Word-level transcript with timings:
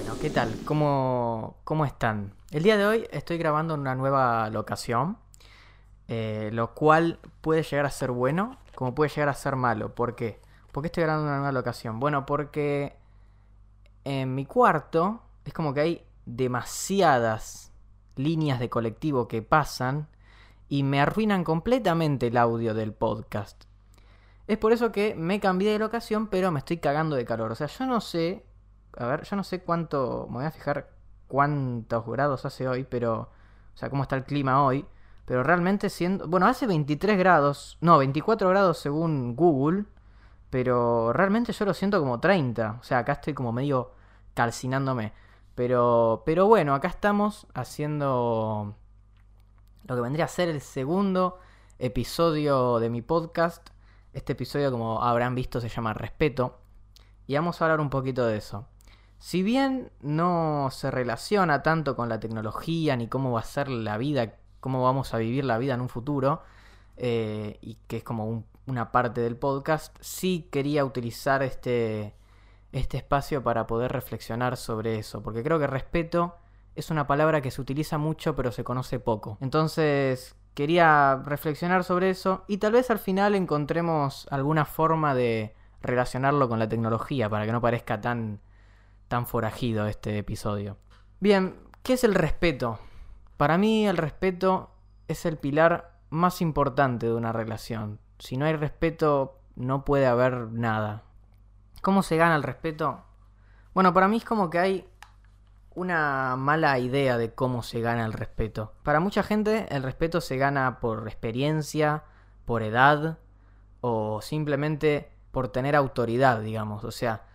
Bueno, 0.00 0.14
¿qué 0.20 0.30
tal? 0.30 0.54
¿Cómo, 0.64 1.56
¿Cómo 1.64 1.84
están? 1.84 2.32
El 2.52 2.62
día 2.62 2.76
de 2.76 2.86
hoy 2.86 3.08
estoy 3.10 3.36
grabando 3.36 3.74
en 3.74 3.80
una 3.80 3.96
nueva 3.96 4.48
locación, 4.48 5.18
eh, 6.06 6.50
lo 6.52 6.72
cual 6.72 7.18
puede 7.40 7.64
llegar 7.64 7.84
a 7.84 7.90
ser 7.90 8.12
bueno, 8.12 8.58
como 8.76 8.94
puede 8.94 9.10
llegar 9.10 9.28
a 9.28 9.34
ser 9.34 9.56
malo. 9.56 9.96
¿Por 9.96 10.14
qué? 10.14 10.40
¿Por 10.70 10.84
qué 10.84 10.86
estoy 10.86 11.02
grabando 11.02 11.24
en 11.26 11.30
una 11.30 11.38
nueva 11.38 11.52
locación? 11.52 11.98
Bueno, 11.98 12.26
porque 12.26 12.96
en 14.04 14.36
mi 14.36 14.46
cuarto 14.46 15.20
es 15.44 15.52
como 15.52 15.74
que 15.74 15.80
hay 15.80 16.06
demasiadas 16.26 17.72
líneas 18.14 18.60
de 18.60 18.70
colectivo 18.70 19.26
que 19.26 19.42
pasan 19.42 20.06
y 20.68 20.84
me 20.84 21.00
arruinan 21.00 21.42
completamente 21.42 22.28
el 22.28 22.36
audio 22.36 22.72
del 22.72 22.92
podcast. 22.92 23.64
Es 24.46 24.58
por 24.58 24.72
eso 24.72 24.92
que 24.92 25.16
me 25.16 25.40
cambié 25.40 25.72
de 25.72 25.80
locación, 25.80 26.28
pero 26.28 26.52
me 26.52 26.60
estoy 26.60 26.76
cagando 26.76 27.16
de 27.16 27.24
calor. 27.24 27.50
O 27.50 27.56
sea, 27.56 27.66
yo 27.66 27.84
no 27.84 28.00
sé. 28.00 28.44
A 28.98 29.06
ver, 29.06 29.24
yo 29.24 29.36
no 29.36 29.44
sé 29.44 29.62
cuánto. 29.62 30.26
Me 30.28 30.38
voy 30.38 30.44
a 30.44 30.50
fijar 30.50 30.90
cuántos 31.28 32.04
grados 32.06 32.44
hace 32.44 32.66
hoy, 32.68 32.84
pero. 32.84 33.30
O 33.74 33.76
sea, 33.76 33.90
cómo 33.90 34.02
está 34.02 34.16
el 34.16 34.24
clima 34.24 34.64
hoy. 34.64 34.84
Pero 35.24 35.42
realmente 35.42 35.88
siendo. 35.88 36.26
Bueno, 36.26 36.46
hace 36.46 36.66
23 36.66 37.16
grados. 37.18 37.78
No, 37.80 37.98
24 37.98 38.48
grados 38.48 38.78
según 38.78 39.36
Google. 39.36 39.84
Pero 40.50 41.12
realmente 41.12 41.52
yo 41.52 41.64
lo 41.64 41.74
siento 41.74 42.00
como 42.00 42.20
30. 42.20 42.78
O 42.80 42.82
sea, 42.82 42.98
acá 42.98 43.12
estoy 43.12 43.34
como 43.34 43.52
medio 43.52 43.92
calcinándome. 44.34 45.12
Pero, 45.54 46.22
pero 46.26 46.46
bueno, 46.46 46.74
acá 46.74 46.88
estamos 46.88 47.46
haciendo 47.54 48.76
lo 49.84 49.94
que 49.94 50.00
vendría 50.00 50.24
a 50.26 50.28
ser 50.28 50.48
el 50.48 50.60
segundo 50.60 51.38
episodio 51.78 52.78
de 52.78 52.90
mi 52.90 53.02
podcast. 53.02 53.70
Este 54.12 54.32
episodio, 54.32 54.70
como 54.70 55.02
habrán 55.02 55.34
visto, 55.34 55.60
se 55.60 55.68
llama 55.68 55.94
Respeto. 55.94 56.60
Y 57.26 57.34
vamos 57.34 57.60
a 57.60 57.64
hablar 57.64 57.80
un 57.80 57.90
poquito 57.90 58.26
de 58.26 58.38
eso. 58.38 58.66
Si 59.18 59.42
bien 59.42 59.90
no 60.00 60.68
se 60.70 60.90
relaciona 60.90 61.62
tanto 61.62 61.96
con 61.96 62.08
la 62.08 62.20
tecnología 62.20 62.96
ni 62.96 63.08
cómo 63.08 63.32
va 63.32 63.40
a 63.40 63.44
ser 63.44 63.68
la 63.68 63.98
vida, 63.98 64.34
cómo 64.60 64.82
vamos 64.82 65.12
a 65.12 65.18
vivir 65.18 65.44
la 65.44 65.58
vida 65.58 65.74
en 65.74 65.80
un 65.80 65.88
futuro, 65.88 66.42
eh, 66.96 67.58
y 67.60 67.78
que 67.86 67.98
es 67.98 68.04
como 68.04 68.44
una 68.66 68.92
parte 68.92 69.20
del 69.20 69.36
podcast, 69.36 69.96
sí 70.00 70.48
quería 70.50 70.84
utilizar 70.84 71.42
este, 71.42 72.14
este 72.72 72.96
espacio 72.98 73.42
para 73.42 73.66
poder 73.66 73.92
reflexionar 73.92 74.56
sobre 74.56 74.98
eso, 74.98 75.22
porque 75.22 75.42
creo 75.42 75.58
que 75.58 75.66
respeto 75.66 76.36
es 76.76 76.90
una 76.90 77.06
palabra 77.06 77.40
que 77.40 77.50
se 77.50 77.60
utiliza 77.60 77.98
mucho 77.98 78.36
pero 78.36 78.52
se 78.52 78.64
conoce 78.64 79.00
poco. 79.00 79.38
Entonces 79.40 80.36
quería 80.54 81.22
reflexionar 81.24 81.84
sobre 81.84 82.10
eso 82.10 82.44
y 82.46 82.58
tal 82.58 82.72
vez 82.72 82.90
al 82.90 82.98
final 82.98 83.34
encontremos 83.34 84.28
alguna 84.30 84.64
forma 84.64 85.14
de 85.14 85.54
relacionarlo 85.80 86.48
con 86.48 86.58
la 86.58 86.68
tecnología 86.68 87.28
para 87.28 87.46
que 87.46 87.52
no 87.52 87.60
parezca 87.60 88.00
tan, 88.00 88.40
tan 89.08 89.26
forajido 89.26 89.86
este 89.86 90.16
episodio. 90.18 90.76
Bien, 91.20 91.56
¿qué 91.82 91.94
es 91.94 92.04
el 92.04 92.14
respeto? 92.14 92.78
Para 93.36 93.58
mí 93.58 93.86
el 93.86 93.96
respeto 93.96 94.70
es 95.08 95.26
el 95.26 95.38
pilar 95.38 95.98
más 96.10 96.40
importante 96.40 97.06
de 97.06 97.14
una 97.14 97.32
relación. 97.32 97.98
Si 98.18 98.36
no 98.36 98.46
hay 98.46 98.54
respeto 98.54 99.40
no 99.56 99.84
puede 99.84 100.06
haber 100.06 100.52
nada. 100.52 101.02
¿Cómo 101.82 102.02
se 102.02 102.16
gana 102.16 102.36
el 102.36 102.42
respeto? 102.42 103.02
Bueno, 103.74 103.92
para 103.92 104.08
mí 104.08 104.18
es 104.18 104.24
como 104.24 104.50
que 104.50 104.58
hay 104.58 104.88
una 105.74 106.36
mala 106.36 106.78
idea 106.78 107.16
de 107.18 107.34
cómo 107.34 107.62
se 107.62 107.80
gana 107.80 108.04
el 108.04 108.12
respeto. 108.12 108.74
Para 108.82 109.00
mucha 109.00 109.22
gente 109.22 109.66
el 109.70 109.82
respeto 109.82 110.20
se 110.20 110.36
gana 110.36 110.80
por 110.80 111.06
experiencia, 111.06 112.04
por 112.44 112.62
edad 112.62 113.18
o 113.80 114.20
simplemente 114.20 115.12
por 115.30 115.48
tener 115.48 115.76
autoridad, 115.76 116.40
digamos. 116.40 116.84
O 116.84 116.90
sea, 116.90 117.27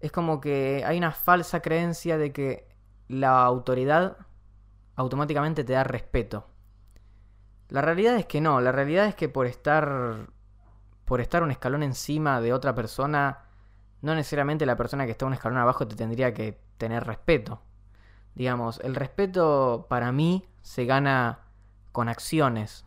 es 0.00 0.12
como 0.12 0.40
que 0.40 0.84
hay 0.86 0.98
una 0.98 1.12
falsa 1.12 1.60
creencia 1.60 2.18
de 2.18 2.32
que 2.32 2.68
la 3.08 3.44
autoridad 3.44 4.16
automáticamente 4.96 5.64
te 5.64 5.72
da 5.72 5.84
respeto. 5.84 6.46
La 7.68 7.80
realidad 7.80 8.16
es 8.16 8.26
que 8.26 8.40
no, 8.40 8.60
la 8.60 8.72
realidad 8.72 9.06
es 9.06 9.14
que 9.14 9.28
por 9.28 9.46
estar 9.46 10.28
por 11.04 11.20
estar 11.20 11.42
un 11.42 11.50
escalón 11.50 11.82
encima 11.82 12.40
de 12.40 12.52
otra 12.52 12.74
persona 12.74 13.44
no 14.04 14.14
necesariamente 14.14 14.66
la 14.66 14.76
persona 14.76 15.06
que 15.06 15.12
está 15.12 15.26
un 15.26 15.32
escalón 15.32 15.58
abajo 15.58 15.88
te 15.88 15.96
tendría 15.96 16.34
que 16.34 16.60
tener 16.76 17.04
respeto. 17.04 17.62
Digamos, 18.34 18.80
el 18.80 18.94
respeto 18.94 19.86
para 19.88 20.12
mí 20.12 20.46
se 20.62 20.84
gana 20.84 21.40
con 21.90 22.08
acciones. 22.10 22.84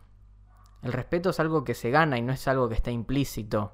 El 0.82 0.92
respeto 0.92 1.30
es 1.30 1.40
algo 1.40 1.64
que 1.64 1.74
se 1.74 1.90
gana 1.90 2.18
y 2.18 2.22
no 2.22 2.32
es 2.32 2.46
algo 2.46 2.68
que 2.68 2.76
está 2.76 2.92
implícito. 2.92 3.72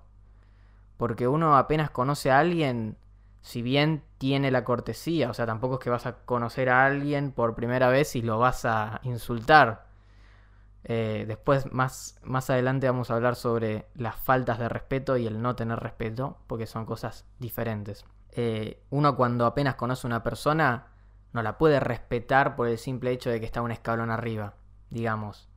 Porque 0.97 1.29
uno 1.29 1.57
apenas 1.57 1.91
conoce 1.91 2.31
a 2.31 2.39
alguien, 2.39 2.97
si 3.45 3.61
bien 3.61 4.03
tiene 4.17 4.51
la 4.51 4.65
cortesía, 4.65 5.29
o 5.29 5.35
sea, 5.35 5.45
tampoco 5.45 5.75
es 5.75 5.81
que 5.81 5.91
vas 5.91 6.07
a 6.07 6.17
conocer 6.25 6.71
a 6.71 6.87
alguien 6.87 7.31
por 7.31 7.55
primera 7.55 7.91
vez 7.91 8.17
y 8.17 8.23
lo 8.23 8.39
vas 8.39 8.65
a 8.65 9.01
insultar. 9.03 9.85
Eh, 10.83 11.27
después, 11.29 11.71
más, 11.71 12.19
más 12.23 12.49
adelante, 12.49 12.87
vamos 12.87 13.11
a 13.11 13.17
hablar 13.17 13.37
sobre 13.37 13.87
las 13.97 14.17
faltas 14.17 14.59
de 14.59 14.71
respeto 14.71 15.19
y 15.19 15.27
el 15.27 15.43
no 15.43 15.55
tener 15.57 15.79
respeto, 15.79 16.39
porque 16.47 16.67
son 16.67 16.87
cosas 16.87 17.27
diferentes. 17.39 18.07
Eh, 18.31 18.83
uno 18.89 19.15
cuando 19.15 19.45
apenas 19.45 19.75
conoce 19.75 20.07
a 20.07 20.09
una 20.09 20.23
persona 20.23 20.87
no 21.35 21.43
la 21.43 21.59
puede 21.59 21.81
respetar 21.81 22.57
por 22.57 22.67
el 22.67 22.79
simple 22.79 23.13
hecho 23.13 23.29
de 23.29 23.41
que 23.41 23.47
está 23.47 23.61
un 23.61 23.73
escalón 23.73 24.11
arriba, 24.11 24.55
digamos. 24.89 25.51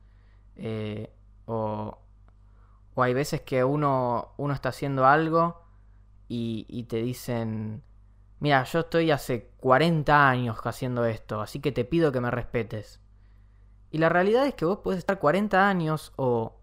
Eh, 0.56 1.10
o, 1.46 1.98
o, 2.94 3.02
hay 3.02 3.14
veces 3.14 3.40
que 3.40 3.64
uno, 3.64 4.34
uno 4.36 4.52
está 4.52 4.68
haciendo 4.68 5.06
algo 5.06 5.67
y, 6.28 6.82
te 6.84 6.98
dicen, 6.98 7.82
mira, 8.40 8.62
yo 8.64 8.80
estoy 8.80 9.10
hace 9.10 9.50
40 9.58 10.28
años 10.28 10.58
haciendo 10.62 11.06
esto, 11.06 11.40
así 11.40 11.60
que 11.60 11.72
te 11.72 11.84
pido 11.84 12.12
que 12.12 12.20
me 12.20 12.30
respetes. 12.30 13.00
Y 13.90 13.98
la 13.98 14.10
realidad 14.10 14.46
es 14.46 14.54
que 14.54 14.66
vos 14.66 14.78
podés 14.78 14.98
estar 14.98 15.18
40 15.18 15.68
años 15.68 16.12
o 16.16 16.60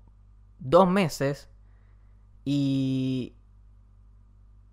dos 0.59 0.87
meses 0.87 1.49
y, 2.43 3.35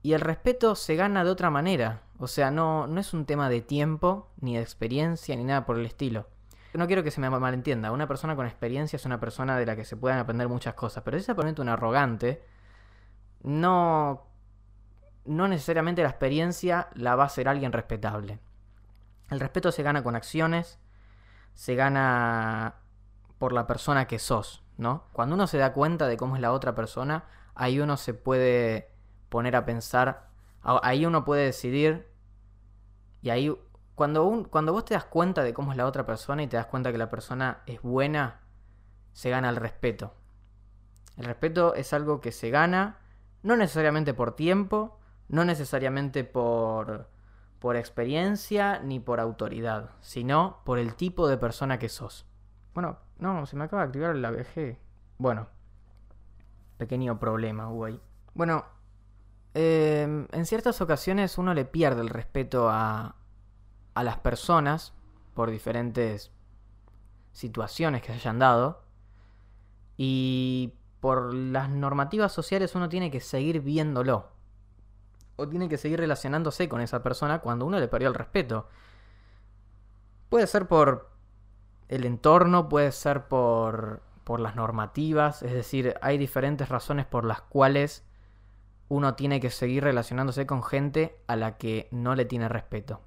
y 0.02 0.12
el 0.12 0.20
respeto 0.20 0.74
se 0.74 0.96
gana 0.96 1.24
de 1.24 1.30
otra 1.30 1.48
manera. 1.48 2.02
O 2.18 2.26
sea, 2.26 2.50
no, 2.50 2.86
no 2.86 3.00
es 3.00 3.14
un 3.14 3.24
tema 3.24 3.48
de 3.48 3.62
tiempo, 3.62 4.30
ni 4.40 4.56
de 4.56 4.62
experiencia, 4.62 5.34
ni 5.34 5.44
nada 5.44 5.64
por 5.64 5.78
el 5.78 5.86
estilo. 5.86 6.28
No 6.74 6.86
quiero 6.86 7.02
que 7.02 7.10
se 7.10 7.20
me 7.20 7.28
malentienda. 7.28 7.92
Una 7.92 8.06
persona 8.06 8.36
con 8.36 8.46
experiencia 8.46 8.96
es 8.96 9.04
una 9.04 9.20
persona 9.20 9.58
de 9.58 9.66
la 9.66 9.76
que 9.76 9.84
se 9.84 9.96
pueden 9.96 10.18
aprender 10.18 10.48
muchas 10.48 10.74
cosas. 10.74 11.02
Pero 11.02 11.18
si 11.18 11.30
es 11.30 11.58
un 11.58 11.68
arrogante, 11.68 12.42
no, 13.42 14.31
no 15.24 15.48
necesariamente 15.48 16.02
la 16.02 16.08
experiencia 16.08 16.88
la 16.94 17.16
va 17.16 17.24
a 17.24 17.26
hacer 17.26 17.48
alguien 17.48 17.72
respetable. 17.72 18.38
El 19.30 19.40
respeto 19.40 19.72
se 19.72 19.82
gana 19.82 20.02
con 20.02 20.16
acciones, 20.16 20.78
se 21.54 21.74
gana 21.74 22.76
por 23.38 23.52
la 23.52 23.66
persona 23.66 24.06
que 24.06 24.18
sos, 24.18 24.62
¿no? 24.76 25.04
Cuando 25.12 25.34
uno 25.34 25.46
se 25.46 25.58
da 25.58 25.72
cuenta 25.72 26.06
de 26.06 26.16
cómo 26.16 26.36
es 26.36 26.42
la 26.42 26.52
otra 26.52 26.74
persona, 26.74 27.24
ahí 27.54 27.80
uno 27.80 27.96
se 27.96 28.14
puede 28.14 28.90
poner 29.28 29.56
a 29.56 29.64
pensar, 29.64 30.28
ahí 30.62 31.06
uno 31.06 31.24
puede 31.24 31.44
decidir, 31.44 32.08
y 33.22 33.30
ahí 33.30 33.56
cuando, 33.94 34.24
un, 34.24 34.44
cuando 34.44 34.72
vos 34.72 34.84
te 34.84 34.94
das 34.94 35.04
cuenta 35.04 35.42
de 35.42 35.54
cómo 35.54 35.70
es 35.70 35.76
la 35.76 35.86
otra 35.86 36.04
persona 36.04 36.42
y 36.42 36.48
te 36.48 36.56
das 36.56 36.66
cuenta 36.66 36.92
que 36.92 36.98
la 36.98 37.10
persona 37.10 37.62
es 37.66 37.80
buena, 37.82 38.40
se 39.12 39.30
gana 39.30 39.48
el 39.48 39.56
respeto. 39.56 40.14
El 41.16 41.24
respeto 41.24 41.74
es 41.74 41.92
algo 41.92 42.20
que 42.20 42.32
se 42.32 42.50
gana, 42.50 42.98
no 43.42 43.56
necesariamente 43.56 44.14
por 44.14 44.34
tiempo, 44.34 44.98
no 45.32 45.44
necesariamente 45.44 46.22
por 46.22 47.08
por 47.58 47.76
experiencia 47.76 48.80
ni 48.80 48.98
por 48.98 49.20
autoridad, 49.20 49.90
sino 50.00 50.58
por 50.64 50.80
el 50.80 50.96
tipo 50.96 51.28
de 51.28 51.36
persona 51.36 51.78
que 51.78 51.88
sos. 51.88 52.26
Bueno, 52.74 52.98
no, 53.18 53.46
se 53.46 53.54
me 53.54 53.62
acaba 53.62 53.82
de 53.82 53.86
activar 53.86 54.16
el 54.16 54.24
ABG. 54.24 54.78
Bueno, 55.16 55.46
pequeño 56.76 57.20
problema 57.20 57.66
güey. 57.66 58.00
Bueno, 58.34 58.64
em, 59.54 60.26
en 60.32 60.44
ciertas 60.44 60.80
ocasiones 60.80 61.38
uno 61.38 61.54
le 61.54 61.64
pierde 61.64 62.00
el 62.00 62.08
respeto 62.08 62.68
a, 62.68 63.14
a 63.94 64.02
las 64.02 64.18
personas 64.18 64.92
por 65.32 65.48
diferentes 65.48 66.32
situaciones 67.30 68.02
que 68.02 68.08
se 68.08 68.14
hayan 68.14 68.40
dado. 68.40 68.82
Y 69.96 70.74
por 70.98 71.32
las 71.32 71.70
normativas 71.70 72.32
sociales 72.32 72.74
uno 72.74 72.88
tiene 72.88 73.12
que 73.12 73.20
seguir 73.20 73.60
viéndolo 73.60 74.31
o 75.36 75.48
tiene 75.48 75.68
que 75.68 75.78
seguir 75.78 76.00
relacionándose 76.00 76.68
con 76.68 76.80
esa 76.80 77.02
persona 77.02 77.40
cuando 77.40 77.66
uno 77.66 77.78
le 77.78 77.88
perdió 77.88 78.08
el 78.08 78.14
respeto. 78.14 78.68
Puede 80.28 80.46
ser 80.46 80.66
por 80.66 81.10
el 81.88 82.04
entorno, 82.04 82.68
puede 82.68 82.92
ser 82.92 83.28
por, 83.28 84.02
por 84.24 84.40
las 84.40 84.56
normativas, 84.56 85.42
es 85.42 85.52
decir, 85.52 85.94
hay 86.00 86.18
diferentes 86.18 86.68
razones 86.68 87.06
por 87.06 87.24
las 87.24 87.42
cuales 87.42 88.04
uno 88.88 89.14
tiene 89.14 89.40
que 89.40 89.50
seguir 89.50 89.84
relacionándose 89.84 90.46
con 90.46 90.62
gente 90.62 91.18
a 91.26 91.36
la 91.36 91.56
que 91.56 91.88
no 91.90 92.14
le 92.14 92.24
tiene 92.24 92.48
respeto. 92.48 93.00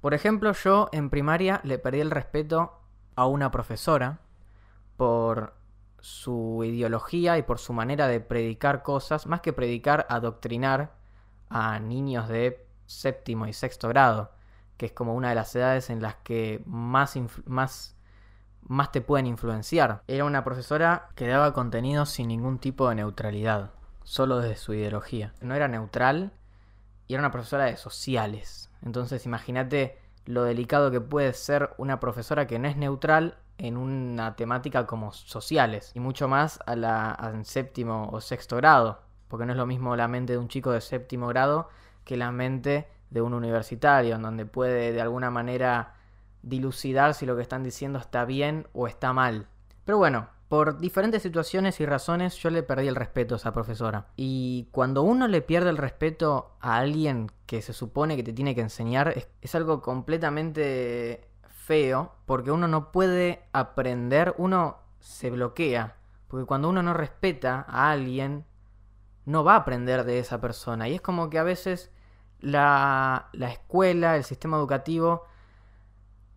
Por 0.00 0.14
ejemplo, 0.14 0.52
yo 0.52 0.88
en 0.92 1.10
primaria 1.10 1.60
le 1.64 1.78
perdí 1.78 2.00
el 2.00 2.10
respeto 2.10 2.80
a 3.16 3.26
una 3.26 3.50
profesora 3.50 4.20
por 4.96 5.54
su 6.00 6.62
ideología 6.64 7.38
y 7.38 7.42
por 7.42 7.58
su 7.58 7.72
manera 7.72 8.08
de 8.08 8.20
predicar 8.20 8.82
cosas, 8.82 9.26
más 9.26 9.40
que 9.40 9.52
predicar, 9.52 10.06
adoctrinar 10.08 10.92
a 11.48 11.78
niños 11.78 12.28
de 12.28 12.66
séptimo 12.86 13.46
y 13.46 13.52
sexto 13.52 13.88
grado, 13.88 14.32
que 14.76 14.86
es 14.86 14.92
como 14.92 15.14
una 15.14 15.30
de 15.30 15.34
las 15.34 15.54
edades 15.54 15.90
en 15.90 16.02
las 16.02 16.16
que 16.16 16.62
más, 16.66 17.18
más, 17.44 17.96
más 18.62 18.92
te 18.92 19.00
pueden 19.00 19.26
influenciar. 19.26 20.02
Era 20.08 20.24
una 20.24 20.44
profesora 20.44 21.08
que 21.14 21.26
daba 21.26 21.52
contenido 21.52 22.06
sin 22.06 22.28
ningún 22.28 22.58
tipo 22.58 22.88
de 22.88 22.96
neutralidad, 22.96 23.70
solo 24.04 24.38
desde 24.38 24.56
su 24.56 24.74
ideología. 24.74 25.34
No 25.40 25.54
era 25.54 25.68
neutral 25.68 26.32
y 27.06 27.14
era 27.14 27.22
una 27.22 27.32
profesora 27.32 27.64
de 27.64 27.76
sociales. 27.76 28.70
Entonces 28.82 29.26
imagínate 29.26 29.98
lo 30.24 30.44
delicado 30.44 30.90
que 30.90 31.00
puede 31.00 31.32
ser 31.32 31.70
una 31.76 32.00
profesora 32.00 32.46
que 32.46 32.58
no 32.58 32.68
es 32.68 32.76
neutral 32.76 33.38
en 33.60 33.76
una 33.76 34.36
temática 34.36 34.86
como 34.86 35.12
sociales 35.12 35.92
y 35.94 36.00
mucho 36.00 36.28
más 36.28 36.58
a 36.66 36.76
la 36.76 37.32
en 37.32 37.44
séptimo 37.44 38.08
o 38.10 38.20
sexto 38.20 38.56
grado, 38.56 39.00
porque 39.28 39.46
no 39.46 39.52
es 39.52 39.58
lo 39.58 39.66
mismo 39.66 39.94
la 39.96 40.08
mente 40.08 40.32
de 40.32 40.38
un 40.38 40.48
chico 40.48 40.72
de 40.72 40.80
séptimo 40.80 41.28
grado 41.28 41.68
que 42.04 42.16
la 42.16 42.32
mente 42.32 42.88
de 43.10 43.22
un 43.22 43.34
universitario, 43.34 44.16
en 44.16 44.22
donde 44.22 44.46
puede 44.46 44.92
de 44.92 45.00
alguna 45.00 45.30
manera 45.30 45.94
dilucidar 46.42 47.14
si 47.14 47.26
lo 47.26 47.36
que 47.36 47.42
están 47.42 47.62
diciendo 47.62 47.98
está 47.98 48.24
bien 48.24 48.66
o 48.72 48.86
está 48.86 49.12
mal. 49.12 49.46
Pero 49.84 49.98
bueno, 49.98 50.28
por 50.50 50.78
diferentes 50.78 51.22
situaciones 51.22 51.78
y 51.78 51.86
razones 51.86 52.36
yo 52.36 52.50
le 52.50 52.64
perdí 52.64 52.88
el 52.88 52.96
respeto 52.96 53.34
a 53.34 53.36
esa 53.36 53.52
profesora. 53.52 54.08
Y 54.16 54.68
cuando 54.72 55.02
uno 55.02 55.28
le 55.28 55.42
pierde 55.42 55.70
el 55.70 55.76
respeto 55.76 56.56
a 56.60 56.78
alguien 56.78 57.30
que 57.46 57.62
se 57.62 57.72
supone 57.72 58.16
que 58.16 58.24
te 58.24 58.32
tiene 58.32 58.56
que 58.56 58.60
enseñar, 58.60 59.14
es, 59.40 59.54
algo 59.54 59.80
completamente 59.80 61.29
feo, 61.70 62.16
porque 62.26 62.50
uno 62.50 62.66
no 62.66 62.90
puede 62.90 63.44
aprender, 63.52 64.34
uno 64.38 64.78
se 64.98 65.30
bloquea. 65.30 65.94
Porque 66.26 66.44
cuando 66.44 66.68
uno 66.68 66.82
no 66.82 66.94
respeta 66.94 67.64
a 67.68 67.92
alguien, 67.92 68.44
no 69.24 69.44
va 69.44 69.52
a 69.52 69.58
aprender 69.58 70.02
de 70.02 70.18
esa 70.18 70.40
persona. 70.40 70.88
Y 70.88 70.96
es 70.96 71.00
como 71.00 71.30
que 71.30 71.38
a 71.38 71.44
veces 71.44 71.92
la, 72.40 73.28
la 73.32 73.52
escuela, 73.52 74.16
el 74.16 74.24
sistema 74.24 74.56
educativo, 74.56 75.28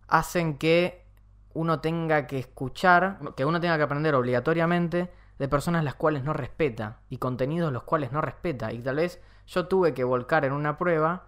hacen 0.06 0.56
que 0.56 1.04
uno 1.52 1.80
tenga 1.80 2.28
que 2.28 2.38
escuchar, 2.38 3.18
que 3.36 3.44
uno 3.44 3.60
tenga 3.60 3.76
que 3.76 3.82
aprender 3.82 4.14
obligatoriamente 4.14 5.10
de 5.40 5.48
personas 5.48 5.82
las 5.82 5.96
cuales 5.96 6.22
no 6.22 6.32
respeta 6.32 7.00
y 7.10 7.16
contenidos 7.18 7.72
los 7.72 7.82
cuales 7.82 8.12
no 8.12 8.20
respeta. 8.20 8.72
Y 8.72 8.78
tal 8.82 8.96
vez 8.96 9.20
yo 9.48 9.66
tuve 9.66 9.94
que 9.94 10.04
volcar 10.04 10.44
en 10.44 10.52
una 10.52 10.78
prueba 10.78 11.26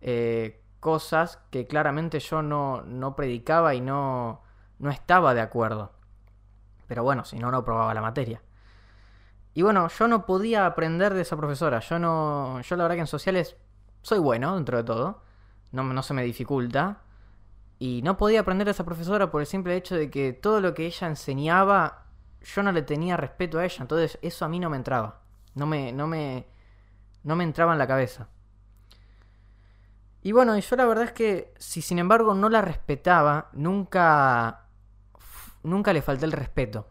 eh, 0.00 0.63
cosas 0.84 1.40
que 1.50 1.66
claramente 1.66 2.20
yo 2.20 2.42
no, 2.42 2.82
no 2.82 3.16
predicaba 3.16 3.74
y 3.74 3.80
no, 3.80 4.42
no 4.78 4.90
estaba 4.90 5.32
de 5.32 5.40
acuerdo. 5.40 5.92
Pero 6.86 7.02
bueno, 7.02 7.24
si 7.24 7.38
no, 7.38 7.50
no 7.50 7.64
probaba 7.64 7.94
la 7.94 8.02
materia. 8.02 8.42
Y 9.54 9.62
bueno, 9.62 9.88
yo 9.88 10.08
no 10.08 10.26
podía 10.26 10.66
aprender 10.66 11.14
de 11.14 11.22
esa 11.22 11.38
profesora. 11.38 11.80
Yo 11.80 11.98
no. 11.98 12.60
Yo 12.60 12.76
la 12.76 12.84
verdad 12.84 12.96
que 12.96 13.00
en 13.00 13.06
sociales 13.06 13.56
soy 14.02 14.18
bueno 14.18 14.56
dentro 14.56 14.76
de 14.76 14.84
todo. 14.84 15.22
No, 15.72 15.84
no 15.84 16.02
se 16.02 16.12
me 16.12 16.22
dificulta. 16.22 17.00
Y 17.78 18.02
no 18.02 18.18
podía 18.18 18.40
aprender 18.40 18.68
a 18.68 18.72
esa 18.72 18.84
profesora 18.84 19.30
por 19.30 19.40
el 19.40 19.46
simple 19.46 19.76
hecho 19.76 19.96
de 19.96 20.10
que 20.10 20.34
todo 20.34 20.60
lo 20.60 20.74
que 20.74 20.84
ella 20.84 21.06
enseñaba, 21.06 22.08
yo 22.42 22.62
no 22.62 22.72
le 22.72 22.82
tenía 22.82 23.16
respeto 23.16 23.58
a 23.58 23.64
ella. 23.64 23.78
Entonces 23.80 24.18
eso 24.20 24.44
a 24.44 24.48
mí 24.48 24.60
no 24.60 24.68
me 24.68 24.76
entraba. 24.76 25.22
No 25.54 25.64
me, 25.64 25.92
no 25.92 26.06
me, 26.06 26.46
no 27.22 27.36
me 27.36 27.44
entraba 27.44 27.72
en 27.72 27.78
la 27.78 27.86
cabeza. 27.86 28.28
Y 30.24 30.32
bueno, 30.32 30.56
yo 30.58 30.76
la 30.76 30.86
verdad 30.86 31.04
es 31.04 31.12
que 31.12 31.52
si 31.58 31.82
sin 31.82 31.98
embargo 31.98 32.32
no 32.32 32.48
la 32.48 32.62
respetaba, 32.62 33.50
nunca, 33.52 34.68
nunca 35.62 35.92
le 35.92 36.00
falté 36.00 36.24
el 36.24 36.32
respeto. 36.32 36.88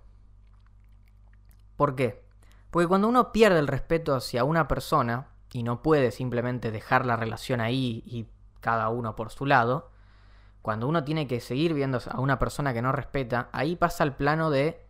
¿Por 1.75 1.95
qué? 1.95 2.23
Porque 2.69 2.87
cuando 2.87 3.07
uno 3.07 3.31
pierde 3.31 3.57
el 3.57 3.67
respeto 3.67 4.13
hacia 4.13 4.43
una 4.43 4.67
persona 4.67 5.29
y 5.51 5.63
no 5.63 5.81
puede 5.81 6.11
simplemente 6.11 6.69
dejar 6.69 7.07
la 7.07 7.15
relación 7.15 7.59
ahí 7.59 8.03
y 8.05 8.27
cada 8.59 8.89
uno 8.89 9.15
por 9.15 9.31
su 9.31 9.47
lado, 9.47 9.89
cuando 10.61 10.87
uno 10.87 11.03
tiene 11.03 11.25
que 11.25 11.39
seguir 11.39 11.73
viendo 11.73 11.99
a 12.11 12.19
una 12.19 12.37
persona 12.37 12.71
que 12.71 12.83
no 12.83 12.91
respeta, 12.91 13.49
ahí 13.51 13.75
pasa 13.75 14.03
el 14.03 14.13
plano 14.13 14.51
de 14.51 14.85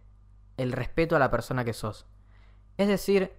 el 0.57 0.73
respeto 0.73 1.15
a 1.15 1.19
la 1.19 1.31
persona 1.31 1.63
que 1.63 1.71
sos. 1.71 2.07
Es 2.75 2.89
decir, 2.89 3.31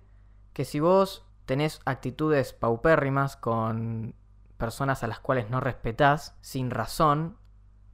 que 0.55 0.65
si 0.65 0.81
vos 0.81 1.27
tenés 1.45 1.83
actitudes 1.85 2.55
paupérrimas 2.55 3.37
con 3.37 4.15
personas 4.57 5.03
a 5.03 5.07
las 5.09 5.21
cuales 5.21 5.51
no 5.51 5.61
respetás 5.61 6.37
sin 6.41 6.71
razón, 6.71 7.37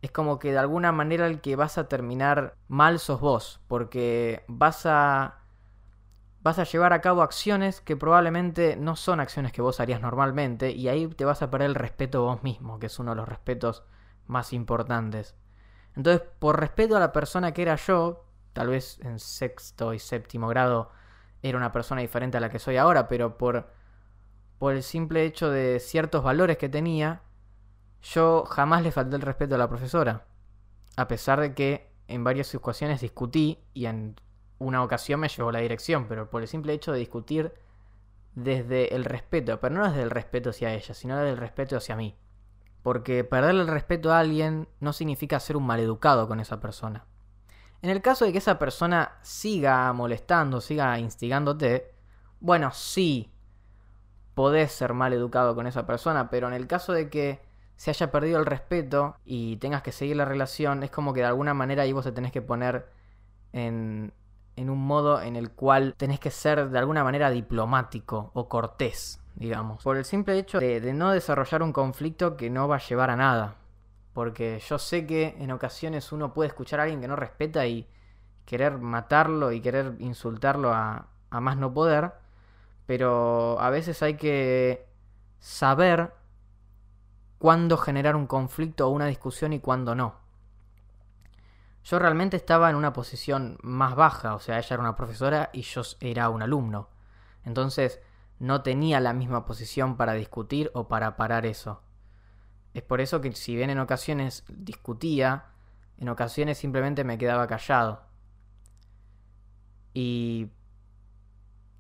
es 0.03 0.11
como 0.11 0.39
que 0.39 0.53
de 0.53 0.59
alguna 0.59 0.93
manera 0.93 1.27
el 1.27 1.41
que 1.41 1.57
vas 1.57 1.79
a 1.79 1.89
terminar 1.89 2.55
mal 2.69 2.99
sos 2.99 3.21
vos, 3.21 3.61
porque 3.69 4.45
vas 4.49 4.87
a 4.87 5.37
vas 6.43 6.59
a 6.59 6.65
llevar 6.65 6.93
a 6.93 7.01
cabo 7.03 7.23
acciones 7.23 7.81
que 7.81 7.97
probablemente 7.97 8.77
no 8.77 8.97
son 8.97 9.21
acciones 9.21 9.53
que 9.53 9.61
vos 9.61 9.79
harías 9.79 10.01
normalmente 10.01 10.71
y 10.71 10.89
ahí 10.89 11.07
te 11.09 11.27
vas 11.27 11.43
a 11.43 11.51
perder 11.51 11.69
el 11.69 11.75
respeto 11.75 12.23
vos 12.23 12.43
mismo, 12.43 12.79
que 12.79 12.87
es 12.87 12.99
uno 12.99 13.11
de 13.11 13.17
los 13.17 13.29
respetos 13.29 13.85
más 14.27 14.53
importantes. 14.53 15.35
Entonces, 15.97 16.27
por 16.39 16.59
respeto 16.59 16.97
a 16.97 17.01
la 17.01 17.13
persona 17.13 17.53
que 17.53 17.63
era 17.63 17.77
yo, 17.77 18.25
tal 18.53 18.69
vez 18.69 18.99
en 19.01 19.19
sexto 19.19 19.93
y 19.93 19.99
séptimo 19.99 20.49
grado 20.49 20.91
era 21.43 21.59
una 21.59 21.73
persona 21.73 22.01
diferente 22.01 22.39
a 22.39 22.41
la 22.41 22.49
que 22.49 22.59
soy 22.59 22.77
ahora, 22.77 23.09
pero 23.09 23.37
por, 23.37 23.71
por 24.61 24.75
el 24.75 24.83
simple 24.83 25.25
hecho 25.25 25.51
de 25.51 25.81
ciertos 25.81 26.23
valores 26.23 26.59
que 26.59 26.69
tenía, 26.69 27.23
yo 28.03 28.45
jamás 28.45 28.83
le 28.83 28.93
falté 28.93 29.17
el 29.17 29.23
respeto 29.23 29.55
a 29.55 29.59
la 29.59 29.71
profesora. 29.71 30.27
A 30.99 31.09
pesar 31.09 31.41
de 31.41 31.55
que 31.55 31.91
en 32.09 32.25
varias 32.25 32.55
ocasiones 32.55 33.01
discutí 33.01 33.65
y 33.73 33.87
en 33.87 34.21
una 34.59 34.85
ocasión 34.85 35.19
me 35.19 35.29
llevó 35.29 35.51
la 35.51 35.61
dirección, 35.61 36.07
pero 36.09 36.29
por 36.29 36.43
el 36.43 36.49
simple 36.49 36.75
hecho 36.75 36.93
de 36.93 36.99
discutir 36.99 37.55
desde 38.35 38.95
el 38.95 39.07
respeto, 39.07 39.59
pero 39.61 39.77
no 39.77 39.89
desde 39.89 40.03
el 40.03 40.11
respeto 40.11 40.51
hacia 40.51 40.75
ella, 40.75 40.93
sino 40.93 41.17
desde 41.17 41.31
el 41.31 41.39
respeto 41.39 41.79
hacia 41.79 41.97
mí. 41.97 42.15
Porque 42.83 43.25
perderle 43.25 43.63
el 43.63 43.69
respeto 43.69 44.13
a 44.13 44.19
alguien 44.19 44.69
no 44.79 44.93
significa 44.93 45.41
ser 45.41 45.57
un 45.57 45.65
maleducado 45.65 46.29
con 46.29 46.39
esa 46.39 46.61
persona. 46.61 47.07
En 47.81 47.89
el 47.89 48.03
caso 48.03 48.27
de 48.27 48.33
que 48.33 48.39
esa 48.39 48.59
persona 48.59 49.17
siga 49.23 49.91
molestando, 49.95 50.61
siga 50.61 50.99
instigándote, 50.99 51.95
bueno, 52.41 52.73
sí, 52.73 53.33
podés 54.35 54.73
ser 54.73 54.95
mal 54.95 55.13
educado 55.13 55.55
con 55.55 55.67
esa 55.67 55.87
persona, 55.87 56.31
pero 56.31 56.49
en 56.49 56.55
el 56.55 56.67
caso 56.67 56.93
de 56.93 57.11
que 57.11 57.41
se 57.77 57.91
haya 57.91 58.11
perdido 58.11 58.39
el 58.39 58.47
respeto 58.47 59.17
y 59.25 59.57
tengas 59.57 59.83
que 59.83 59.93
seguir 59.93 60.17
la 60.17 60.25
relación, 60.25 60.83
es 60.83 60.91
como 60.91 61.13
que 61.13 61.21
de 61.21 61.27
alguna 61.27 61.55
manera 61.55 61.83
ahí 61.83 61.93
vos 61.93 62.05
te 62.05 62.13
tenés 62.13 62.33
que 62.33 62.43
poner 62.43 62.87
en, 63.53 64.13
en 64.57 64.71
un 64.71 64.87
modo 64.87 65.23
en 65.23 65.37
el 65.37 65.51
cual 65.51 65.95
tenés 65.97 66.21
que 66.21 66.31
ser 66.31 66.69
de 66.69 66.79
alguna 66.79 67.05
manera 67.05 67.31
diplomático 67.31 68.31
o 68.35 68.49
cortés 68.49 69.21
digamos. 69.35 69.83
Por 69.83 69.97
el 69.97 70.05
simple 70.05 70.39
hecho 70.39 70.61
de, 70.61 70.93
no 70.93 71.11
desarrollar 71.11 71.63
un 71.63 71.73
conflicto 71.73 72.37
que 72.37 72.51
no 72.51 72.69
va 72.69 72.77
a 72.77 72.81
llevar 72.81 73.11
a 73.11 73.17
nada. 73.17 73.57
Porque 74.13 74.61
yo 74.69 74.79
sé 74.79 75.07
que 75.07 75.37
en 75.39 75.51
ocasiones 75.51 76.13
uno 76.13 76.35
puede 76.35 76.49
escuchar 76.49 76.81
a 76.81 76.85
alguien 76.85 77.01
que 77.01 77.09
no 77.09 77.17
respeta 77.17 77.67
y 77.67 77.89
querer 78.45 78.79
matarlo 78.79 79.53
y 79.53 79.61
querer 79.61 79.95
insultarlo 79.99 80.73
a, 80.73 81.07
a 81.31 81.41
más 81.41 81.57
no 81.57 81.73
poder. 81.73 82.13
Pero 82.87 83.61
a 83.61 83.71
veces 83.71 84.03
hay 84.03 84.15
que 84.15 84.87
saber 85.39 86.13
cuándo 87.39 87.79
generar 87.79 88.17
un 88.17 88.27
conflicto 88.27 88.87
o 88.87 88.91
una 88.91 89.07
discusión 89.07 89.53
y 89.53 89.61
cuándo 89.61 89.95
no. 89.95 90.15
Yo 91.85 91.99
realmente 91.99 92.37
estaba 92.37 92.69
en 92.69 92.77
una 92.77 92.93
posición 92.93 93.59
más 93.63 93.95
baja, 93.97 94.35
o 94.35 94.41
sea, 94.41 94.59
ella 94.59 94.75
era 94.75 94.83
una 94.83 94.97
profesora 94.97 95.51
y 95.53 95.63
yo 95.63 95.83
era 96.01 96.29
un 96.29 96.43
alumno. 96.43 96.89
Entonces, 97.45 98.01
no 98.39 98.63
tenía 98.63 99.01
la 99.01 99.13
misma 99.13 99.47
posición 99.47 99.97
para 99.97 100.15
discutir 100.15 100.71
o 100.75 100.89
para 100.89 101.17
parar 101.17 101.47
eso. 101.47 101.83
Es 102.75 102.83
por 102.83 103.01
eso 103.01 103.21
que 103.21 103.33
si 103.33 103.57
bien 103.57 103.71
en 103.71 103.79
ocasiones 103.79 104.45
discutía, 104.49 105.47
en 105.99 106.09
ocasiones 106.09 106.59
simplemente 106.59 107.05
me 107.05 107.19
quedaba 107.19 107.47
callado. 107.47 108.03
Y 109.93 110.51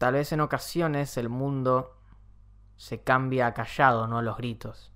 tal 0.00 0.14
vez 0.14 0.32
en 0.32 0.40
ocasiones 0.40 1.18
el 1.18 1.28
mundo 1.28 1.94
se 2.76 3.02
cambia 3.02 3.52
callado, 3.52 4.06
no 4.06 4.16
a 4.16 4.22
los 4.22 4.38
gritos. 4.38 4.94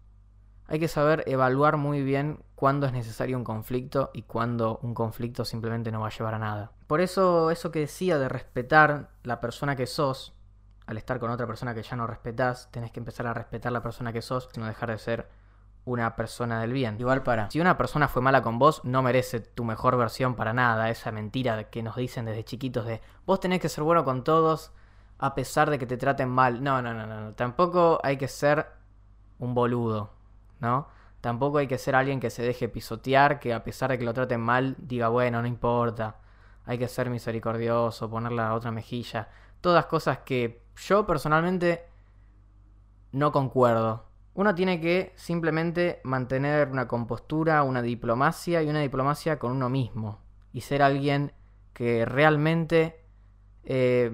Hay 0.66 0.80
que 0.80 0.88
saber 0.88 1.24
evaluar 1.26 1.76
muy 1.76 2.02
bien 2.02 2.42
cuándo 2.54 2.86
es 2.86 2.94
necesario 2.94 3.36
un 3.36 3.44
conflicto 3.44 4.10
y 4.14 4.22
cuándo 4.22 4.78
un 4.80 4.94
conflicto 4.94 5.44
simplemente 5.44 5.92
no 5.92 6.00
va 6.00 6.06
a 6.06 6.10
llevar 6.10 6.32
a 6.32 6.38
nada. 6.38 6.72
Por 6.86 7.02
eso 7.02 7.50
eso 7.50 7.70
que 7.70 7.80
decía 7.80 8.18
de 8.18 8.30
respetar 8.30 9.10
la 9.24 9.42
persona 9.42 9.76
que 9.76 9.86
sos, 9.86 10.32
al 10.86 10.96
estar 10.96 11.20
con 11.20 11.30
otra 11.30 11.46
persona 11.46 11.74
que 11.74 11.82
ya 11.82 11.96
no 11.96 12.06
respetás, 12.06 12.70
tenés 12.70 12.90
que 12.90 13.00
empezar 13.00 13.26
a 13.26 13.34
respetar 13.34 13.72
la 13.72 13.82
persona 13.82 14.10
que 14.10 14.22
sos, 14.22 14.48
no 14.56 14.64
dejar 14.64 14.88
de 14.88 14.96
ser 14.96 15.28
una 15.84 16.16
persona 16.16 16.62
del 16.62 16.72
bien. 16.72 16.96
Igual 16.98 17.22
para, 17.22 17.50
si 17.50 17.60
una 17.60 17.76
persona 17.76 18.08
fue 18.08 18.22
mala 18.22 18.40
con 18.40 18.58
vos, 18.58 18.82
no 18.84 19.02
merece 19.02 19.40
tu 19.40 19.64
mejor 19.64 19.98
versión 19.98 20.34
para 20.34 20.54
nada, 20.54 20.88
esa 20.88 21.12
mentira 21.12 21.64
que 21.64 21.82
nos 21.82 21.96
dicen 21.96 22.24
desde 22.24 22.42
chiquitos 22.42 22.86
de 22.86 23.02
vos 23.26 23.38
tenés 23.38 23.60
que 23.60 23.68
ser 23.68 23.84
bueno 23.84 24.02
con 24.06 24.24
todos 24.24 24.72
a 25.24 25.34
pesar 25.34 25.70
de 25.70 25.78
que 25.78 25.86
te 25.86 25.96
traten 25.96 26.28
mal. 26.28 26.62
No, 26.62 26.82
no, 26.82 26.92
no, 26.92 27.06
no, 27.06 27.32
tampoco 27.32 27.98
hay 28.02 28.18
que 28.18 28.28
ser 28.28 28.66
un 29.38 29.54
boludo, 29.54 30.12
¿no? 30.60 30.86
Tampoco 31.22 31.56
hay 31.56 31.66
que 31.66 31.78
ser 31.78 31.94
alguien 31.96 32.20
que 32.20 32.28
se 32.28 32.42
deje 32.42 32.68
pisotear, 32.68 33.40
que 33.40 33.54
a 33.54 33.64
pesar 33.64 33.90
de 33.90 33.98
que 33.98 34.04
lo 34.04 34.12
traten 34.12 34.42
mal, 34.42 34.76
diga, 34.78 35.08
bueno, 35.08 35.40
no 35.40 35.48
importa. 35.48 36.16
Hay 36.66 36.76
que 36.76 36.88
ser 36.88 37.08
misericordioso, 37.08 38.10
poner 38.10 38.32
la 38.32 38.52
otra 38.52 38.70
mejilla. 38.70 39.30
Todas 39.62 39.86
cosas 39.86 40.18
que 40.26 40.62
yo 40.76 41.06
personalmente 41.06 41.86
no 43.12 43.32
concuerdo. 43.32 44.04
Uno 44.34 44.54
tiene 44.54 44.78
que 44.78 45.14
simplemente 45.16 46.02
mantener 46.04 46.68
una 46.68 46.86
compostura, 46.86 47.62
una 47.62 47.80
diplomacia 47.80 48.62
y 48.62 48.68
una 48.68 48.80
diplomacia 48.80 49.38
con 49.38 49.52
uno 49.52 49.70
mismo. 49.70 50.20
Y 50.52 50.60
ser 50.60 50.82
alguien 50.82 51.32
que 51.72 52.04
realmente 52.04 53.02
eh, 53.64 54.12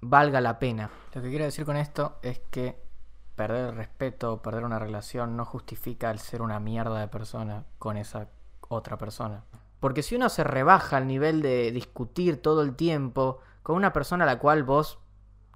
valga 0.00 0.40
la 0.40 0.58
pena. 0.58 0.90
Lo 1.14 1.22
que 1.22 1.30
quiero 1.30 1.44
decir 1.44 1.64
con 1.64 1.76
esto 1.76 2.18
es 2.22 2.40
que 2.50 2.86
perder 3.34 3.68
el 3.68 3.76
respeto 3.76 4.40
perder 4.42 4.64
una 4.64 4.78
relación 4.78 5.36
no 5.36 5.44
justifica 5.44 6.10
el 6.10 6.18
ser 6.18 6.42
una 6.42 6.58
mierda 6.58 6.98
de 7.00 7.08
persona 7.08 7.64
con 7.78 7.96
esa 7.96 8.28
otra 8.68 8.96
persona. 8.96 9.44
Porque 9.78 10.02
si 10.02 10.16
uno 10.16 10.28
se 10.28 10.42
rebaja 10.42 10.96
al 10.96 11.06
nivel 11.06 11.42
de 11.42 11.70
discutir 11.70 12.40
todo 12.40 12.62
el 12.62 12.74
tiempo 12.74 13.40
con 13.62 13.76
una 13.76 13.92
persona 13.92 14.24
a 14.24 14.26
la 14.26 14.38
cual 14.38 14.64
vos 14.64 14.98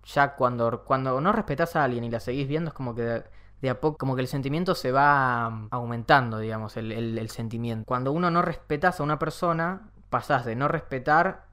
ya 0.05 0.37
cuando, 0.37 0.85
cuando 0.85 1.21
no 1.21 1.33
respetás 1.33 1.75
a 1.77 1.85
alguien 1.85 2.05
y 2.05 2.11
la 2.11 2.21
seguís 2.21 2.47
viendo 2.47 2.69
es 2.69 2.75
como 2.75 2.95
que 2.95 3.25
de, 3.61 3.71
a 3.71 3.81
poco, 3.81 3.99
como 3.99 4.15
que 4.15 4.23
el 4.23 4.29
sentimiento 4.29 4.75
se 4.75 4.93
va 4.93 5.49
um, 5.49 5.69
aumentando, 5.71 6.39
digamos, 6.39 6.77
el, 6.77 6.93
el 6.93 7.31
sentimiento. 7.31 7.85
Cuando 7.87 8.13
uno 8.13 8.31
no 8.31 8.43
respetas 8.43 9.01
a 9.01 9.03
una 9.03 9.19
persona, 9.19 9.91
pasás 10.11 10.45
de 10.45 10.57
no 10.57 10.69
respetar 10.69 11.50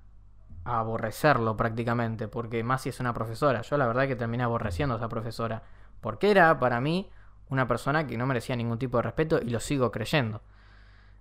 aborrecerlo 0.68 1.56
prácticamente, 1.58 2.28
porque 2.28 2.64
más 2.64 2.82
si 2.82 2.90
es 2.90 3.00
una 3.00 3.14
profesora. 3.14 3.62
Yo 3.62 3.78
la 3.78 3.88
verdad 3.88 4.08
que 4.08 4.16
terminé 4.16 4.44
aborreciendo 4.44 4.96
a 4.96 4.98
esa 4.98 5.10
profesora, 5.10 5.64
porque 6.02 6.32
era 6.32 6.60
para 6.60 6.82
mí 6.82 7.10
una 7.50 7.68
persona 7.68 8.06
que 8.08 8.18
no 8.18 8.26
merecía 8.26 8.56
ningún 8.56 8.80
tipo 8.80 8.98
de 8.98 9.04
respeto 9.04 9.40
y 9.42 9.50
lo 9.50 9.60
sigo 9.60 9.92
creyendo. 9.92 10.42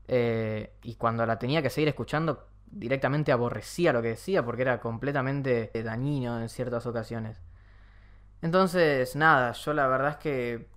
Eh, 0.08 0.72
y 0.82 0.94
cuando 0.96 1.24
la 1.26 1.38
tenía 1.38 1.62
que 1.62 1.70
seguir 1.70 1.88
escuchando, 1.88 2.48
directamente 2.66 3.32
aborrecía 3.32 3.92
lo 3.92 4.02
que 4.02 4.08
decía 4.08 4.44
porque 4.44 4.62
era 4.62 4.80
completamente 4.80 5.70
dañino 5.84 6.40
en 6.40 6.48
ciertas 6.48 6.86
ocasiones. 6.86 7.40
Entonces, 8.42 9.16
nada, 9.16 9.52
yo 9.52 9.72
la 9.72 9.86
verdad 9.86 10.10
es 10.10 10.16
que 10.16 10.68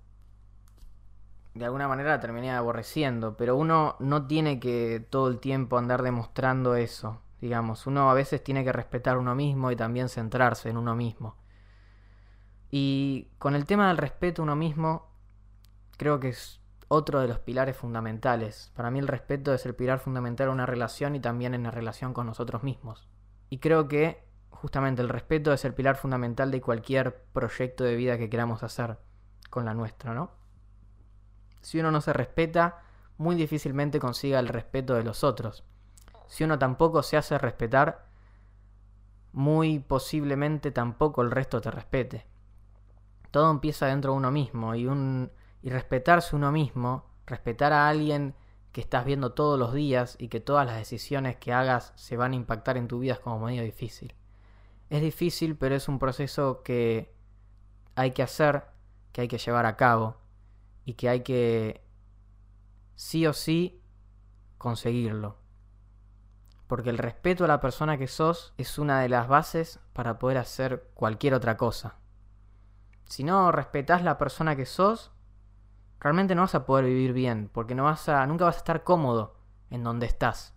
de 1.54 1.66
alguna 1.66 1.88
manera 1.88 2.12
la 2.12 2.20
terminé 2.20 2.52
aborreciendo, 2.52 3.36
pero 3.36 3.56
uno 3.56 3.96
no 4.00 4.28
tiene 4.28 4.60
que 4.60 5.06
todo 5.10 5.28
el 5.28 5.40
tiempo 5.40 5.78
andar 5.78 6.04
demostrando 6.04 6.76
eso, 6.76 7.22
digamos, 7.42 7.88
uno 7.88 8.10
a 8.10 8.14
veces 8.14 8.44
tiene 8.44 8.64
que 8.64 8.72
respetar 8.72 9.18
uno 9.18 9.36
mismo 9.36 9.72
y 9.72 9.76
también 9.76 10.10
centrarse 10.10 10.70
en 10.70 10.78
uno 10.78 10.96
mismo. 10.96 11.38
Y 12.72 13.30
con 13.38 13.56
el 13.56 13.66
tema 13.66 13.88
del 13.88 13.98
respeto 13.98 14.42
a 14.42 14.44
uno 14.44 14.56
mismo, 14.56 15.10
creo 15.98 16.20
que 16.20 16.30
es 16.30 16.60
otro 16.88 17.20
de 17.20 17.28
los 17.28 17.40
pilares 17.40 17.78
fundamentales. 17.78 18.72
Para 18.76 18.92
mí 18.92 19.00
el 19.00 19.08
respeto 19.08 19.54
es 19.54 19.66
el 19.66 19.76
pilar 19.76 20.00
fundamental 20.00 20.48
en 20.48 20.54
una 20.54 20.66
relación 20.66 21.16
y 21.16 21.20
también 21.20 21.54
en 21.54 21.64
la 21.64 21.72
relación 21.72 22.14
con 22.14 22.26
nosotros 22.26 22.64
mismos. 22.64 23.08
Y 23.50 23.60
creo 23.60 23.88
que 23.88 24.24
justamente 24.50 25.02
el 25.02 25.10
respeto 25.10 25.54
es 25.54 25.64
el 25.66 25.74
pilar 25.74 25.96
fundamental 25.96 26.52
de 26.52 26.62
cualquier 26.62 27.24
proyecto 27.32 27.84
de 27.84 27.96
vida 27.96 28.18
que 28.18 28.30
queramos 28.30 28.64
hacer 28.64 28.98
con 29.50 29.66
la 29.66 29.74
nuestra, 29.74 30.14
¿no? 30.14 30.32
Si 31.62 31.80
uno 31.80 31.92
no 31.92 32.02
se 32.02 32.14
respeta, 32.14 32.82
muy 33.18 33.36
difícilmente 33.36 34.00
consiga 34.00 34.40
el 34.40 34.48
respeto 34.48 34.96
de 34.96 35.04
los 35.04 35.24
otros. 35.24 35.64
Si 36.30 36.44
uno 36.44 36.58
tampoco 36.60 37.04
se 37.04 37.18
hace 37.18 37.38
respetar, 37.40 38.06
muy 39.34 39.80
posiblemente 39.80 40.72
tampoco 40.72 41.24
el 41.24 41.32
resto 41.32 41.60
te 41.60 41.72
respete. 41.72 42.28
Todo 43.32 43.50
empieza 43.52 43.88
dentro 43.88 44.12
de 44.12 44.18
uno 44.18 44.32
mismo 44.32 44.76
y 44.76 44.86
un 44.86 45.32
y 45.62 45.72
respetarse 45.72 46.36
uno 46.36 46.52
mismo, 46.52 47.04
respetar 47.26 47.74
a 47.74 47.90
alguien 47.90 48.36
que 48.72 48.80
estás 48.80 49.04
viendo 49.06 49.34
todos 49.34 49.60
los 49.60 49.74
días 49.74 50.16
y 50.20 50.30
que 50.30 50.40
todas 50.40 50.66
las 50.66 50.78
decisiones 50.78 51.36
que 51.38 51.52
hagas 51.52 51.92
se 51.96 52.16
van 52.16 52.34
a 52.34 52.36
impactar 52.36 52.78
en 52.78 52.88
tu 52.88 53.00
vida 53.00 53.14
es 53.14 53.20
como 53.20 53.40
medio 53.40 53.64
difícil. 53.64 54.14
Es 54.90 55.02
difícil, 55.02 55.58
pero 55.58 55.76
es 55.76 55.90
un 55.90 55.98
proceso 55.98 56.62
que 56.64 57.14
hay 57.96 58.12
que 58.12 58.24
hacer, 58.24 58.66
que 59.12 59.22
hay 59.22 59.28
que 59.28 59.40
llevar 59.40 59.66
a 59.66 59.76
cabo 59.76 60.18
y 60.86 60.94
que 60.94 61.10
hay 61.10 61.22
que 61.22 61.84
sí 62.96 63.26
o 63.26 63.34
sí 63.34 63.82
conseguirlo. 64.60 65.49
Porque 66.70 66.92
el 66.92 67.00
respeto 67.00 67.46
a 67.46 67.48
la 67.48 67.62
persona 67.62 67.98
que 67.98 68.08
sos 68.08 68.54
es 68.60 68.78
una 68.78 69.02
de 69.02 69.10
las 69.10 69.28
bases 69.28 69.80
para 69.94 70.20
poder 70.20 70.38
hacer 70.38 70.88
cualquier 70.94 71.34
otra 71.34 71.58
cosa. 71.58 71.96
Si 73.06 73.24
no 73.24 73.52
respetas 73.52 74.04
la 74.04 74.20
persona 74.20 74.56
que 74.56 74.68
sos, 74.68 75.12
realmente 76.00 76.36
no 76.36 76.44
vas 76.44 76.54
a 76.54 76.68
poder 76.68 76.86
vivir 76.86 77.12
bien, 77.14 77.50
porque 77.52 77.74
no 77.74 77.86
vas 77.86 78.08
a, 78.08 78.24
nunca 78.28 78.46
vas 78.46 78.58
a 78.58 78.60
estar 78.60 78.84
cómodo 78.84 79.36
en 79.72 79.84
donde 79.84 80.06
estás. 80.06 80.54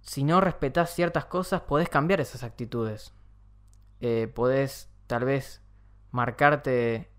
Si 0.00 0.24
no 0.24 0.40
respetas 0.40 0.94
ciertas 0.94 1.26
cosas, 1.26 1.60
podés 1.60 1.90
cambiar 1.90 2.22
esas 2.22 2.42
actitudes. 2.42 3.12
Eh, 4.00 4.32
podés 4.34 4.90
tal 5.06 5.26
vez 5.26 5.60
marcarte 6.12 7.12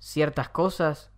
ciertas 0.00 0.50
cosas 0.50 1.12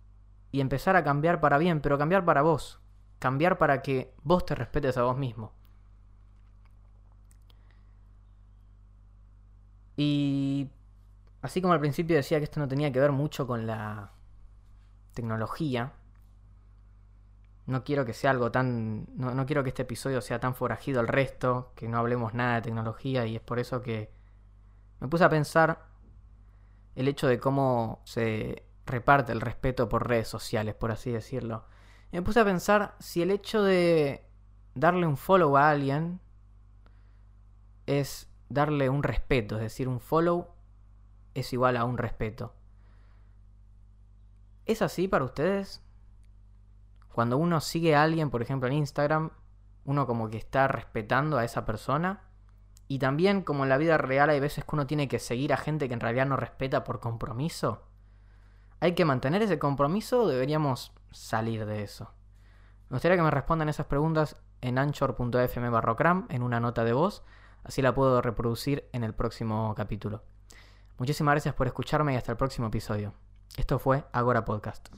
y 0.49 0.61
empezar 0.61 0.95
a 0.95 1.03
cambiar 1.03 1.41
para 1.41 1.57
bien, 1.57 1.81
pero 1.81 1.97
cambiar 1.97 2.23
para 2.23 2.41
vos. 2.41 2.79
Cambiar 3.19 3.57
para 3.57 3.81
que 3.81 4.13
vos 4.23 4.45
te 4.45 4.55
respetes 4.55 4.97
a 4.97 5.03
vos 5.03 5.17
mismo. 5.17 5.53
Y 9.97 10.69
Así 11.41 11.61
como 11.61 11.73
al 11.73 11.79
principio 11.79 12.15
decía 12.15 12.37
que 12.39 12.43
esto 12.43 12.59
no 12.59 12.67
tenía 12.67 12.91
que 12.91 12.99
ver 12.99 13.11
mucho 13.11 13.47
con 13.47 13.65
la 13.65 14.11
tecnología, 15.13 15.93
no 17.65 17.83
quiero 17.83 18.05
que 18.05 18.13
sea 18.13 18.31
algo 18.31 18.51
tan. 18.51 19.07
No, 19.15 19.45
quiero 19.45 19.63
que 19.63 19.69
este 19.69 19.83
episodio 19.83 20.21
sea 20.21 20.39
tan 20.39 20.55
forajido 20.55 20.99
al 20.99 21.07
resto, 21.07 21.71
que 21.75 21.87
no 21.87 21.97
hablemos 21.99 22.33
nada 22.33 22.55
de 22.55 22.61
tecnología, 22.63 23.25
y 23.25 23.35
es 23.35 23.41
por 23.41 23.59
eso 23.59 23.81
que 23.81 24.11
me 24.99 25.07
puse 25.07 25.23
a 25.23 25.29
pensar 25.29 25.85
el 26.95 27.07
hecho 27.07 27.27
de 27.27 27.39
cómo 27.39 28.01
se 28.05 28.65
reparte 28.85 29.31
el 29.31 29.41
respeto 29.41 29.87
por 29.87 30.07
redes 30.07 30.27
sociales, 30.27 30.75
por 30.75 30.91
así 30.91 31.11
decirlo. 31.11 31.65
Me 32.11 32.21
puse 32.21 32.39
a 32.39 32.45
pensar 32.45 32.95
si 32.99 33.21
el 33.21 33.31
hecho 33.31 33.61
de 33.63 34.25
darle 34.73 35.05
un 35.05 35.17
follow 35.17 35.57
a 35.57 35.69
alguien 35.69 36.19
es 37.85 38.27
darle 38.49 38.89
un 38.89 39.03
respeto, 39.03 39.55
es 39.55 39.61
decir, 39.61 39.87
un 39.87 39.99
follow 39.99 40.47
es 41.35 41.53
igual 41.53 41.77
a 41.77 41.85
un 41.85 41.97
respeto. 41.97 42.53
¿Es 44.65 44.81
así 44.81 45.07
para 45.07 45.25
ustedes? 45.25 45.83
Cuando 47.11 47.37
uno 47.37 47.59
sigue 47.61 47.95
a 47.95 48.03
alguien, 48.03 48.29
por 48.29 48.41
ejemplo 48.41 48.67
en 48.67 48.75
Instagram, 48.75 49.31
uno 49.85 50.05
como 50.05 50.29
que 50.29 50.37
está 50.37 50.67
respetando 50.67 51.37
a 51.37 51.43
esa 51.43 51.65
persona. 51.65 52.23
Y 52.87 52.99
también 52.99 53.41
como 53.41 53.63
en 53.63 53.69
la 53.69 53.77
vida 53.77 53.97
real 53.97 54.29
hay 54.29 54.39
veces 54.39 54.63
que 54.63 54.75
uno 54.75 54.87
tiene 54.87 55.07
que 55.07 55.19
seguir 55.19 55.53
a 55.53 55.57
gente 55.57 55.87
que 55.87 55.93
en 55.93 55.99
realidad 55.99 56.25
no 56.25 56.37
respeta 56.37 56.83
por 56.83 56.99
compromiso. 56.99 57.88
¿Hay 58.81 58.95
que 58.95 59.05
mantener 59.05 59.41
ese 59.41 59.59
compromiso 59.59 60.27
deberíamos 60.27 60.93
salir 61.11 61.65
de 61.65 61.83
eso? 61.83 62.13
Me 62.89 62.95
gustaría 62.95 63.17
que 63.17 63.23
me 63.23 63.31
respondan 63.31 63.69
esas 63.69 63.85
preguntas 63.85 64.37
en 64.61 64.77
anchor.fm 64.77 65.69
barrocram 65.69 66.27
en 66.29 66.43
una 66.43 66.59
nota 66.59 66.83
de 66.83 66.93
voz, 66.93 67.23
así 67.63 67.81
la 67.81 67.93
puedo 67.93 68.21
reproducir 68.21 68.89
en 68.93 69.03
el 69.03 69.13
próximo 69.13 69.73
capítulo. 69.75 70.23
Muchísimas 70.97 71.33
gracias 71.33 71.55
por 71.55 71.67
escucharme 71.67 72.13
y 72.13 72.17
hasta 72.17 72.31
el 72.31 72.37
próximo 72.37 72.67
episodio. 72.67 73.13
Esto 73.57 73.79
fue 73.79 74.05
Agora 74.11 74.45
Podcast. 74.45 74.89